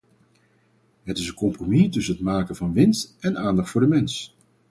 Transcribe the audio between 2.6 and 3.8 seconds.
winst en aandacht